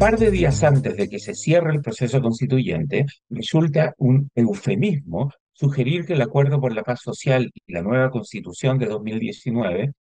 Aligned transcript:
par 0.00 0.18
de 0.18 0.30
días 0.30 0.64
antes 0.64 0.96
de 0.96 1.10
que 1.10 1.18
se 1.18 1.34
cierre 1.34 1.72
el 1.74 1.82
proceso 1.82 2.22
constituyente, 2.22 3.04
resulta 3.28 3.92
un 3.98 4.30
eufemismo 4.34 5.30
sugerir 5.52 6.06
que 6.06 6.14
el 6.14 6.22
acuerdo 6.22 6.58
por 6.58 6.74
la 6.74 6.82
paz 6.82 7.00
social 7.02 7.50
y 7.52 7.70
la 7.70 7.82
nueva 7.82 8.10
constitución 8.10 8.78
de 8.78 8.86
2019 8.86 9.92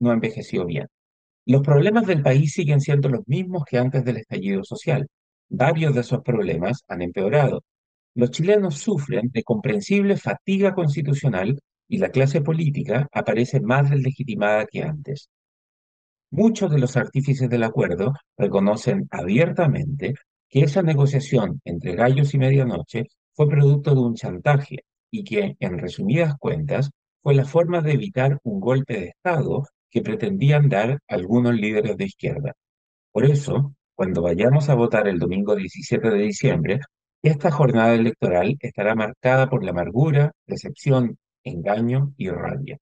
no 0.00 0.12
envejeció 0.12 0.66
bien. 0.66 0.88
Los 1.46 1.62
problemas 1.62 2.08
del 2.08 2.22
país 2.22 2.52
siguen 2.52 2.80
siendo 2.80 3.08
los 3.08 3.20
mismos 3.28 3.62
que 3.64 3.78
antes 3.78 4.04
del 4.04 4.16
estallido 4.16 4.64
social. 4.64 5.06
Varios 5.48 5.94
de 5.94 6.00
esos 6.00 6.22
problemas 6.22 6.82
han 6.88 7.00
empeorado. 7.00 7.62
Los 8.16 8.32
chilenos 8.32 8.78
sufren 8.78 9.30
de 9.32 9.44
comprensible 9.44 10.16
fatiga 10.16 10.74
constitucional 10.74 11.60
y 11.88 11.98
la 11.98 12.08
clase 12.08 12.40
política 12.40 13.06
aparece 13.12 13.60
más 13.60 13.90
deslegitimada 13.90 14.66
que 14.66 14.82
antes. 14.82 15.28
Muchos 16.32 16.70
de 16.70 16.78
los 16.78 16.96
artífices 16.96 17.50
del 17.50 17.64
acuerdo 17.64 18.12
reconocen 18.36 19.08
abiertamente 19.10 20.14
que 20.48 20.60
esa 20.60 20.82
negociación 20.82 21.60
entre 21.64 21.96
gallos 21.96 22.34
y 22.34 22.38
medianoche 22.38 23.06
fue 23.34 23.48
producto 23.48 23.94
de 23.94 24.00
un 24.00 24.14
chantaje 24.14 24.84
y 25.10 25.24
que, 25.24 25.56
en 25.58 25.78
resumidas 25.78 26.36
cuentas, 26.38 26.90
fue 27.22 27.34
la 27.34 27.44
forma 27.44 27.80
de 27.80 27.92
evitar 27.92 28.38
un 28.44 28.60
golpe 28.60 28.94
de 28.94 29.06
Estado 29.08 29.64
que 29.90 30.02
pretendían 30.02 30.68
dar 30.68 31.00
algunos 31.08 31.54
líderes 31.54 31.96
de 31.96 32.04
izquierda. 32.04 32.52
Por 33.10 33.24
eso, 33.24 33.74
cuando 33.96 34.22
vayamos 34.22 34.68
a 34.68 34.76
votar 34.76 35.08
el 35.08 35.18
domingo 35.18 35.56
17 35.56 36.10
de 36.10 36.18
diciembre, 36.18 36.80
esta 37.22 37.50
jornada 37.50 37.94
electoral 37.94 38.56
estará 38.60 38.94
marcada 38.94 39.48
por 39.48 39.64
la 39.64 39.72
amargura, 39.72 40.32
decepción, 40.46 41.18
engaño 41.42 42.14
y 42.16 42.30
rabia. 42.30 42.78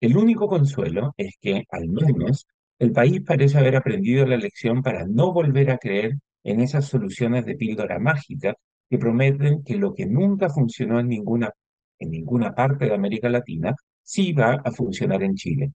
El 0.00 0.16
único 0.16 0.48
consuelo 0.48 1.14
es 1.16 1.36
que, 1.40 1.64
al 1.70 1.88
menos, 1.88 2.44
el 2.78 2.92
país 2.92 3.22
parece 3.26 3.58
haber 3.58 3.76
aprendido 3.76 4.26
la 4.26 4.36
lección 4.36 4.82
para 4.82 5.06
no 5.06 5.32
volver 5.32 5.70
a 5.70 5.78
creer 5.78 6.14
en 6.44 6.60
esas 6.60 6.86
soluciones 6.86 7.44
de 7.46 7.54
píldora 7.54 7.98
mágica 7.98 8.54
que 8.90 8.98
prometen 8.98 9.62
que 9.62 9.76
lo 9.76 9.94
que 9.94 10.06
nunca 10.06 10.50
funcionó 10.50 11.00
en 11.00 11.08
ninguna, 11.08 11.50
en 11.98 12.10
ninguna 12.10 12.54
parte 12.54 12.86
de 12.86 12.94
América 12.94 13.28
Latina 13.28 13.74
sí 14.02 14.32
va 14.32 14.60
a 14.64 14.70
funcionar 14.72 15.22
en 15.22 15.34
Chile. 15.34 15.72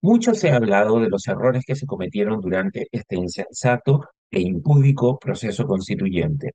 Mucho 0.00 0.34
se 0.34 0.50
ha 0.50 0.56
hablado 0.56 1.00
de 1.00 1.08
los 1.08 1.26
errores 1.28 1.64
que 1.66 1.76
se 1.76 1.86
cometieron 1.86 2.40
durante 2.40 2.88
este 2.90 3.16
insensato 3.16 4.04
e 4.30 4.40
impúdico 4.40 5.18
proceso 5.18 5.66
constituyente. 5.66 6.52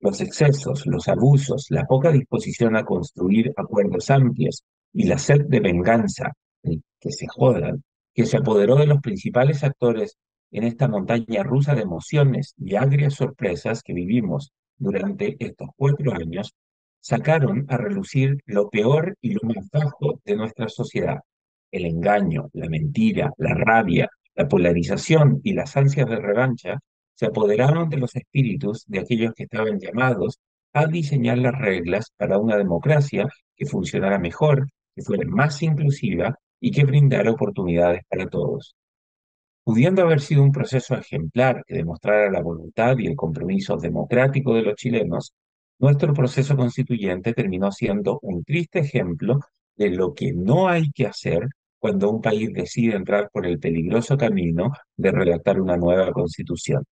Los 0.00 0.20
excesos, 0.20 0.86
los 0.86 1.08
abusos, 1.08 1.66
la 1.70 1.84
poca 1.84 2.12
disposición 2.12 2.76
a 2.76 2.84
construir 2.84 3.52
acuerdos 3.56 4.10
amplios 4.10 4.62
y 4.92 5.04
la 5.04 5.18
sed 5.18 5.46
de 5.46 5.60
venganza, 5.60 6.32
que 6.62 7.10
se 7.10 7.26
jodan, 7.26 7.82
que 8.18 8.26
se 8.26 8.38
apoderó 8.38 8.74
de 8.74 8.86
los 8.88 9.00
principales 9.00 9.62
actores 9.62 10.18
en 10.50 10.64
esta 10.64 10.88
montaña 10.88 11.44
rusa 11.44 11.76
de 11.76 11.82
emociones 11.82 12.52
y 12.58 12.74
agrias 12.74 13.14
sorpresas 13.14 13.80
que 13.84 13.92
vivimos 13.92 14.52
durante 14.76 15.36
estos 15.38 15.68
cuatro 15.76 16.12
años, 16.14 16.52
sacaron 16.98 17.64
a 17.68 17.76
relucir 17.76 18.38
lo 18.44 18.70
peor 18.70 19.16
y 19.20 19.34
lo 19.34 19.40
más 19.44 19.70
bajo 19.70 20.20
de 20.24 20.34
nuestra 20.34 20.68
sociedad. 20.68 21.20
El 21.70 21.86
engaño, 21.86 22.50
la 22.54 22.68
mentira, 22.68 23.30
la 23.36 23.54
rabia, 23.54 24.10
la 24.34 24.48
polarización 24.48 25.40
y 25.44 25.52
las 25.52 25.76
ansias 25.76 26.08
de 26.10 26.16
revancha 26.16 26.80
se 27.14 27.26
apoderaron 27.26 27.88
de 27.88 27.98
los 27.98 28.16
espíritus 28.16 28.84
de 28.88 28.98
aquellos 28.98 29.32
que 29.32 29.44
estaban 29.44 29.78
llamados 29.78 30.40
a 30.72 30.86
diseñar 30.86 31.38
las 31.38 31.56
reglas 31.56 32.10
para 32.16 32.38
una 32.38 32.56
democracia 32.56 33.28
que 33.54 33.66
funcionara 33.66 34.18
mejor, 34.18 34.66
que 34.96 35.02
fuera 35.02 35.22
más 35.28 35.62
inclusiva 35.62 36.36
y 36.60 36.70
que 36.70 36.84
brindara 36.84 37.30
oportunidades 37.30 38.02
para 38.08 38.28
todos. 38.28 38.76
Pudiendo 39.64 40.02
haber 40.02 40.20
sido 40.20 40.42
un 40.42 40.52
proceso 40.52 40.94
ejemplar 40.94 41.62
que 41.66 41.74
demostrara 41.74 42.30
la 42.30 42.42
voluntad 42.42 42.96
y 42.98 43.06
el 43.06 43.16
compromiso 43.16 43.76
democrático 43.76 44.54
de 44.54 44.62
los 44.62 44.74
chilenos, 44.76 45.34
nuestro 45.78 46.12
proceso 46.14 46.56
constituyente 46.56 47.34
terminó 47.34 47.70
siendo 47.70 48.18
un 48.22 48.42
triste 48.44 48.80
ejemplo 48.80 49.40
de 49.76 49.90
lo 49.90 50.14
que 50.14 50.32
no 50.32 50.68
hay 50.68 50.90
que 50.90 51.06
hacer 51.06 51.48
cuando 51.78 52.10
un 52.10 52.20
país 52.20 52.52
decide 52.52 52.96
entrar 52.96 53.30
por 53.32 53.46
el 53.46 53.58
peligroso 53.60 54.16
camino 54.16 54.72
de 54.96 55.12
redactar 55.12 55.60
una 55.60 55.76
nueva 55.76 56.12
constitución. 56.12 56.84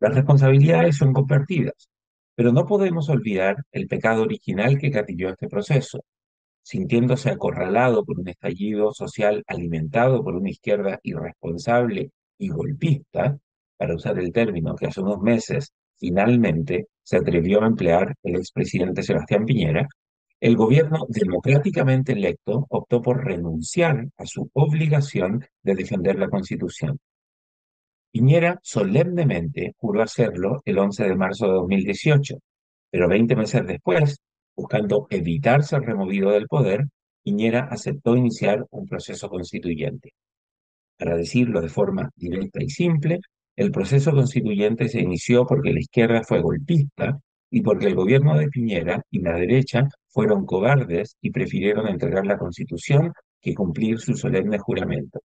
Las 0.00 0.14
responsabilidades 0.14 0.96
son 0.96 1.12
compartidas, 1.12 1.88
pero 2.34 2.52
no 2.52 2.66
podemos 2.66 3.08
olvidar 3.08 3.56
el 3.70 3.86
pecado 3.86 4.22
original 4.22 4.78
que 4.78 4.88
gatilló 4.88 5.30
este 5.30 5.48
proceso, 5.48 6.02
sintiéndose 6.62 7.30
acorralado 7.30 8.04
por 8.04 8.20
un 8.20 8.28
estallido 8.28 8.92
social 8.92 9.42
alimentado 9.46 10.22
por 10.22 10.34
una 10.34 10.50
izquierda 10.50 11.00
irresponsable 11.02 12.10
y 12.38 12.48
golpista, 12.48 13.38
para 13.76 13.94
usar 13.94 14.18
el 14.18 14.32
término 14.32 14.74
que 14.74 14.86
hace 14.86 15.00
unos 15.00 15.20
meses 15.20 15.72
finalmente 15.96 16.86
se 17.02 17.18
atrevió 17.18 17.62
a 17.62 17.66
emplear 17.66 18.14
el 18.22 18.36
expresidente 18.36 19.02
Sebastián 19.02 19.44
Piñera, 19.44 19.88
el 20.40 20.56
gobierno 20.56 21.06
democráticamente 21.08 22.12
electo 22.12 22.66
optó 22.70 23.02
por 23.02 23.24
renunciar 23.24 24.06
a 24.16 24.24
su 24.24 24.50
obligación 24.54 25.44
de 25.62 25.74
defender 25.74 26.18
la 26.18 26.30
Constitución. 26.30 26.98
Piñera 28.10 28.58
solemnemente 28.62 29.74
juró 29.76 30.02
hacerlo 30.02 30.62
el 30.64 30.78
11 30.78 31.04
de 31.04 31.14
marzo 31.14 31.46
de 31.46 31.52
2018, 31.52 32.38
pero 32.90 33.08
20 33.08 33.36
meses 33.36 33.66
después 33.66 34.18
buscando 34.60 35.06
evitar 35.10 35.62
ser 35.62 35.80
removido 35.82 36.30
del 36.32 36.46
poder, 36.46 36.84
Piñera 37.22 37.68
aceptó 37.70 38.14
iniciar 38.14 38.66
un 38.70 38.86
proceso 38.86 39.28
constituyente. 39.30 40.12
Para 40.98 41.16
decirlo 41.16 41.62
de 41.62 41.70
forma 41.70 42.10
directa 42.14 42.62
y 42.62 42.68
simple, 42.68 43.20
el 43.56 43.70
proceso 43.70 44.12
constituyente 44.12 44.88
se 44.88 45.00
inició 45.00 45.46
porque 45.46 45.72
la 45.72 45.80
izquierda 45.80 46.22
fue 46.24 46.42
golpista 46.42 47.18
y 47.50 47.62
porque 47.62 47.86
el 47.86 47.94
gobierno 47.94 48.36
de 48.38 48.48
Piñera 48.48 49.02
y 49.10 49.20
la 49.20 49.32
derecha 49.32 49.88
fueron 50.08 50.44
cobardes 50.44 51.16
y 51.22 51.30
prefirieron 51.30 51.88
entregar 51.88 52.26
la 52.26 52.36
constitución 52.36 53.12
que 53.40 53.54
cumplir 53.54 53.98
su 53.98 54.14
solemne 54.14 54.58
juramento. 54.58 55.20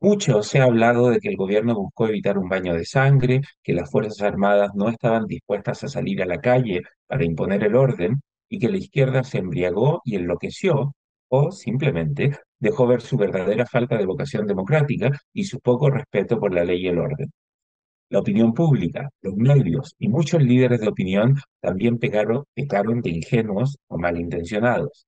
Mucho 0.00 0.44
se 0.44 0.60
ha 0.60 0.64
hablado 0.64 1.10
de 1.10 1.18
que 1.18 1.28
el 1.28 1.36
gobierno 1.36 1.74
buscó 1.74 2.06
evitar 2.06 2.38
un 2.38 2.48
baño 2.48 2.72
de 2.74 2.84
sangre, 2.84 3.40
que 3.64 3.72
las 3.72 3.90
Fuerzas 3.90 4.22
Armadas 4.22 4.70
no 4.76 4.88
estaban 4.88 5.26
dispuestas 5.26 5.82
a 5.82 5.88
salir 5.88 6.22
a 6.22 6.26
la 6.26 6.38
calle 6.40 6.82
para 7.08 7.24
imponer 7.24 7.64
el 7.64 7.74
orden 7.74 8.22
y 8.48 8.58
que 8.58 8.68
la 8.68 8.78
izquierda 8.78 9.24
se 9.24 9.38
embriagó 9.38 10.00
y 10.04 10.16
enloqueció 10.16 10.94
o 11.28 11.52
simplemente 11.52 12.38
dejó 12.58 12.86
ver 12.86 13.00
su 13.02 13.16
verdadera 13.16 13.66
falta 13.66 13.96
de 13.96 14.06
vocación 14.06 14.46
democrática 14.46 15.10
y 15.32 15.44
su 15.44 15.60
poco 15.60 15.90
respeto 15.90 16.38
por 16.40 16.52
la 16.54 16.64
ley 16.64 16.84
y 16.84 16.88
el 16.88 16.98
orden. 16.98 17.30
La 18.10 18.20
opinión 18.20 18.54
pública, 18.54 19.10
los 19.20 19.36
medios 19.36 19.94
y 19.98 20.08
muchos 20.08 20.42
líderes 20.42 20.80
de 20.80 20.88
opinión 20.88 21.36
también 21.60 21.98
pecaron, 21.98 22.44
pecaron 22.54 23.02
de 23.02 23.10
ingenuos 23.10 23.76
o 23.88 23.98
malintencionados. 23.98 25.06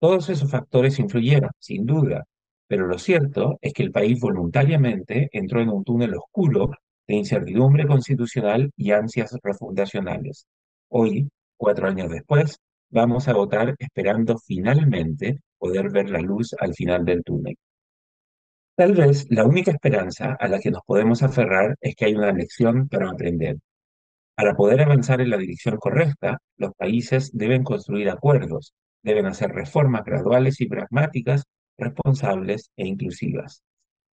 Todos 0.00 0.30
esos 0.30 0.50
factores 0.50 0.98
influyeron, 0.98 1.50
sin 1.58 1.84
duda, 1.84 2.24
pero 2.66 2.86
lo 2.86 2.98
cierto 2.98 3.58
es 3.60 3.72
que 3.72 3.82
el 3.82 3.92
país 3.92 4.20
voluntariamente 4.20 5.28
entró 5.32 5.60
en 5.60 5.70
un 5.70 5.84
túnel 5.84 6.14
oscuro 6.14 6.70
de 7.06 7.16
incertidumbre 7.16 7.86
constitucional 7.86 8.70
y 8.76 8.92
ansias 8.92 9.36
refundacionales. 9.42 10.46
Hoy, 10.88 11.28
cuatro 11.56 11.88
años 11.88 12.10
después, 12.10 12.58
vamos 12.90 13.28
a 13.28 13.34
votar 13.34 13.74
esperando 13.78 14.38
finalmente 14.38 15.40
poder 15.58 15.90
ver 15.90 16.10
la 16.10 16.20
luz 16.20 16.54
al 16.58 16.74
final 16.74 17.04
del 17.04 17.22
túnel. 17.22 17.56
Tal 18.76 18.94
vez 18.94 19.26
la 19.30 19.44
única 19.44 19.72
esperanza 19.72 20.36
a 20.38 20.48
la 20.48 20.60
que 20.60 20.70
nos 20.70 20.82
podemos 20.86 21.22
aferrar 21.22 21.76
es 21.80 21.96
que 21.96 22.06
hay 22.06 22.14
una 22.14 22.32
lección 22.32 22.88
para 22.88 23.10
aprender. 23.10 23.56
Para 24.36 24.54
poder 24.54 24.82
avanzar 24.82 25.20
en 25.20 25.30
la 25.30 25.36
dirección 25.36 25.78
correcta, 25.78 26.38
los 26.56 26.72
países 26.74 27.36
deben 27.36 27.64
construir 27.64 28.08
acuerdos, 28.08 28.72
deben 29.02 29.26
hacer 29.26 29.50
reformas 29.50 30.04
graduales 30.04 30.60
y 30.60 30.68
pragmáticas, 30.68 31.44
responsables 31.76 32.70
e 32.76 32.86
inclusivas. 32.86 33.62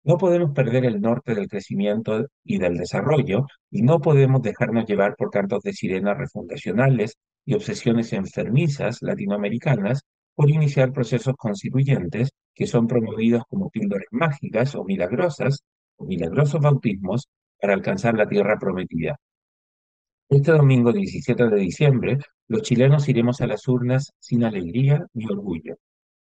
No 0.05 0.17
podemos 0.19 0.53
perder 0.53 0.85
el 0.85 1.01
norte 1.01 1.35
del 1.35 1.49
crecimiento 1.49 2.27
y 2.45 2.59
del 2.59 2.77
desarrollo 2.77 3.47
y 3.71 3.83
no 3.83 4.01
podemos 4.01 4.43
dejarnos 4.43 4.87
llevar 4.87 5.17
por 5.17 5.31
cantos 5.31 5.63
de 5.63 5.73
sirena 5.73 6.15
refundacionales 6.15 7.19
y 7.45 7.55
obsesiones 7.55 8.13
enfermizas 8.13 9.03
latinoamericanas 9.03 10.03
por 10.35 10.51
iniciar 10.51 10.93
procesos 10.93 11.35
constituyentes 11.37 12.31
que 12.55 12.67
son 12.67 12.87
promovidos 12.87 13.43
como 13.49 13.71
píldoras 13.71 14.07
mágicas 14.11 14.75
o 14.75 14.85
milagrosas 14.85 15.65
o 15.97 16.05
milagrosos 16.05 16.61
bautismos 16.61 17.29
para 17.61 17.75
alcanzar 17.75 18.15
la 18.15 18.29
tierra 18.29 18.59
prometida. 18.59 19.17
Este 20.29 20.53
domingo 20.53 20.93
17 20.93 21.49
de 21.49 21.57
diciembre, 21.57 22.19
los 22.49 22.63
chilenos 22.63 23.09
iremos 23.09 23.41
a 23.41 23.47
las 23.47 23.69
urnas 23.69 24.13
sin 24.19 24.45
alegría 24.45 25.05
ni 25.13 25.27
orgullo. 25.27 25.77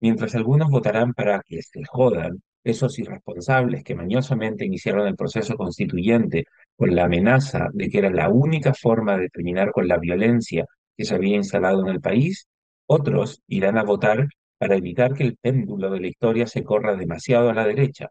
Mientras 0.01 0.35
algunos 0.35 0.69
votarán 0.69 1.13
para 1.15 1.41
que 1.47 1.63
se 1.63 1.85
jodan 1.85 2.43
esos 2.65 2.99
irresponsables 2.99 3.85
que 3.85 3.95
mañosamente 3.95 4.65
iniciaron 4.65 5.07
el 5.07 5.17
proceso 5.17 5.57
constituyente 5.57 6.45
con 6.77 6.95
la 6.95 7.05
amenaza 7.05 7.69
de 7.73 7.89
que 7.89 7.99
era 7.99 8.11
la 8.11 8.31
única 8.31 8.75
forma 8.75 9.17
de 9.17 9.29
terminar 9.29 9.71
con 9.71 9.87
la 9.87 9.99
violencia 9.99 10.67
que 10.97 11.05
se 11.05 11.15
había 11.15 11.37
instalado 11.37 11.83
en 11.83 11.89
el 11.89 12.01
país, 12.01 12.49
otros 12.87 13.43
irán 13.47 13.79
a 13.79 13.85
votar 13.85 14.29
para 14.59 14.77
evitar 14.77 15.15
que 15.15 15.25
el 15.25 15.37
péndulo 15.37 15.91
de 15.91 16.01
la 16.01 16.07
historia 16.09 16.47
se 16.47 16.65
corra 16.65 16.97
demasiado 16.97 17.51
a 17.51 17.55
la 17.55 17.67
derecha, 17.67 18.09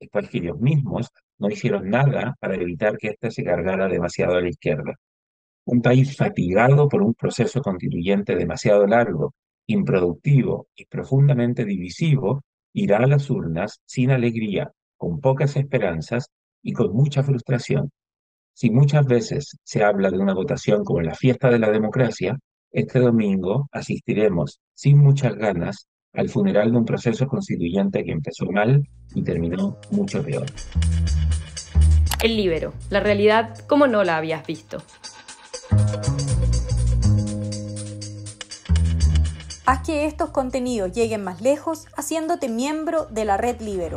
después 0.00 0.28
que 0.28 0.38
ellos 0.38 0.58
mismos 0.60 1.08
no 1.38 1.48
hicieron 1.48 1.88
nada 1.90 2.34
para 2.40 2.54
evitar 2.54 2.96
que 2.98 3.08
ésta 3.08 3.30
se 3.30 3.44
cargara 3.44 3.88
demasiado 3.88 4.34
a 4.36 4.40
la 4.40 4.48
izquierda. 4.48 4.94
Un 5.64 5.82
país 5.82 6.16
fatigado 6.16 6.88
por 6.88 7.02
un 7.02 7.14
proceso 7.14 7.60
constituyente 7.62 8.34
demasiado 8.36 8.86
largo, 8.86 9.34
improductivo 9.66 10.68
y 10.74 10.86
profundamente 10.86 11.64
divisivo, 11.64 12.42
irá 12.72 12.98
a 12.98 13.06
las 13.06 13.30
urnas 13.30 13.80
sin 13.86 14.10
alegría, 14.10 14.72
con 14.96 15.20
pocas 15.20 15.56
esperanzas 15.56 16.30
y 16.62 16.72
con 16.72 16.92
mucha 16.92 17.22
frustración. 17.22 17.90
Si 18.54 18.70
muchas 18.70 19.06
veces 19.06 19.56
se 19.64 19.82
habla 19.82 20.10
de 20.10 20.18
una 20.18 20.34
votación 20.34 20.84
como 20.84 21.00
la 21.00 21.14
fiesta 21.14 21.50
de 21.50 21.58
la 21.58 21.70
democracia, 21.70 22.38
este 22.70 23.00
domingo 23.00 23.68
asistiremos 23.72 24.60
sin 24.74 24.98
muchas 24.98 25.34
ganas 25.36 25.88
al 26.12 26.28
funeral 26.28 26.70
de 26.70 26.76
un 26.76 26.84
proceso 26.84 27.26
constituyente 27.26 28.04
que 28.04 28.12
empezó 28.12 28.44
mal 28.50 28.86
y 29.14 29.22
terminó 29.22 29.78
mucho 29.90 30.22
peor. 30.22 30.46
El 32.22 32.36
libero, 32.36 32.74
la 32.90 33.00
realidad 33.00 33.56
como 33.66 33.86
no 33.86 34.04
la 34.04 34.18
habías 34.18 34.46
visto. 34.46 34.78
Haz 39.64 39.86
que 39.86 40.04
estos 40.04 40.30
contenidos 40.30 40.92
lleguen 40.92 41.24
más 41.24 41.40
lejos 41.40 41.86
haciéndote 41.96 42.48
miembro 42.48 43.06
de 43.06 43.24
la 43.24 43.38
red 43.38 43.60
Libero. 43.60 43.96